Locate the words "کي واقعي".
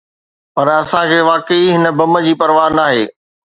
1.11-1.67